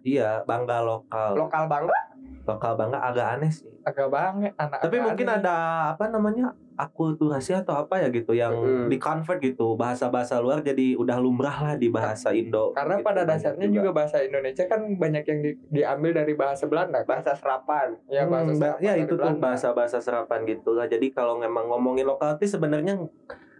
iya 0.00 0.40
bangga 0.42 0.80
lokal 0.80 1.36
Lokal 1.36 1.64
bangga? 1.66 2.00
lokal 2.42 2.72
bangga 2.74 2.98
agak 2.98 3.26
aneh 3.36 3.50
sih 3.50 3.68
Agak 3.80 4.08
banget 4.08 4.48
anak. 4.56 4.80
tapi 4.80 4.96
mungkin 4.98 5.28
ada 5.28 5.56
apa 5.90 6.08
namanya 6.08 6.48
akulturasi 6.82 7.52
atau 7.54 7.76
apa 7.78 7.98
ya 7.98 8.08
gitu 8.08 8.32
yang 8.32 8.52
Mm-mm. 8.52 8.86
di 8.86 8.96
convert 8.96 9.38
gitu 9.38 9.74
bahasa-bahasa 9.74 10.38
luar 10.38 10.60
jadi 10.60 10.94
udah 10.94 11.16
lumrah 11.16 11.56
lah 11.60 11.74
di 11.74 11.88
bahasa 11.88 12.30
Indo 12.30 12.72
karena 12.72 12.96
gitu, 12.96 13.04
pada 13.04 13.22
banyak 13.22 13.30
dasarnya 13.30 13.66
juga. 13.68 13.90
bahasa 13.92 14.16
Indonesia 14.18 14.64
kan 14.64 14.80
banyak 14.92 15.24
yang 15.24 15.38
di- 15.40 15.58
diambil 15.70 16.10
dari 16.14 16.32
bahasa 16.32 16.64
Belanda. 16.64 17.00
kan? 17.00 17.20
Bahasa 17.20 17.32
serapan. 17.34 17.88
Ya 18.06 18.22
Hmm, 18.22 18.32
bahasa 18.32 18.50
ba- 18.50 18.56
serapan 18.72 18.80
ya 18.80 18.92
itu 18.96 19.12
tuh 19.12 19.18
Belanda. 19.20 19.42
bahasa-bahasa 19.42 19.98
serapan 19.98 20.40
gitu 20.44 20.70
lah 20.72 20.86
jadi 20.86 21.06
kalau 21.08 21.36
memang 21.36 21.66
ngomongin 21.66 22.04
lokal 22.04 22.34
itu 22.34 22.48
sebenarnya 22.48 22.96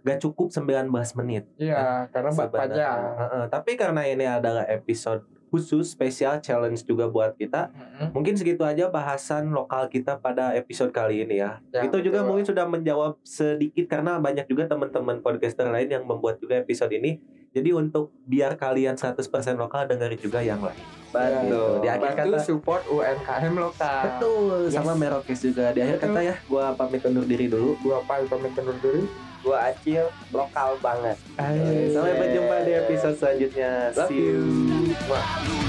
gak 0.01 0.17
cukup 0.19 0.49
19 0.49 0.89
menit 1.15 1.45
Iya, 1.55 2.09
karena 2.09 2.29
sebenarnya. 2.29 2.57
panjang. 2.73 2.99
Heeh, 3.19 3.43
tapi 3.47 3.71
karena 3.75 4.01
ini 4.03 4.25
adalah 4.25 4.65
episode 4.65 5.21
khusus 5.51 5.91
spesial 5.91 6.39
challenge 6.39 6.81
juga 6.81 7.05
buat 7.05 7.35
kita 7.35 7.69
Mm-mm. 7.69 8.15
mungkin 8.15 8.33
segitu 8.33 8.63
aja 8.63 8.87
bahasan 8.87 9.51
lokal 9.51 9.85
kita 9.85 10.15
pada 10.15 10.55
episode 10.55 10.89
kali 10.89 11.21
ini 11.21 11.37
ya, 11.37 11.59
Ya, 11.69 11.83
itu 11.83 11.99
juga 11.99 12.23
betul. 12.23 12.27
mungkin 12.31 12.45
sudah 12.47 12.65
menjawab 12.65 13.19
sedikit 13.21 13.85
karena 13.85 14.15
banyak 14.17 14.47
juga 14.47 14.65
teman-teman 14.65 15.19
podcaster 15.19 15.67
lain 15.67 15.91
yang 15.91 16.03
membuat 16.03 16.39
juga 16.39 16.55
episode 16.55 16.89
ini 16.89 17.19
jadi 17.51 17.75
untuk 17.75 18.15
biar 18.23 18.55
kalian 18.55 18.95
100% 18.95 19.19
lokal 19.53 19.83
dengerin 19.85 20.17
juga 20.17 20.39
yang 20.39 20.63
lain 20.63 20.79
Betul. 21.11 21.71
Di 21.79 21.87
akhir 21.87 22.01
Bantu 22.01 22.19
kata 22.31 22.37
support 22.41 22.81
UMKM 22.87 23.53
lokal. 23.53 24.01
betul 24.07 24.59
sama 24.71 24.93
Merokes 24.95 25.39
juga 25.41 25.65
di 25.71 25.79
akhir 25.79 25.97
Betul. 25.99 26.07
kata 26.09 26.19
ya 26.23 26.35
gua 26.47 26.65
pamit 26.73 27.01
undur 27.03 27.25
diri 27.27 27.45
dulu 27.45 27.75
Gua 27.79 27.99
pamit 28.03 28.31
undur 28.31 28.77
diri. 28.79 29.03
Gua 29.41 29.57
Acil 29.67 30.05
lokal 30.29 30.77
banget. 30.79 31.17
Ayo. 31.35 31.91
sampai 31.91 32.13
berjumpa 32.15 32.55
di 32.61 32.71
episode 32.77 33.15
selanjutnya 33.17 33.89
Love 33.91 34.07
see 34.07 34.21
you 34.21 34.41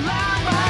lama 0.04 0.62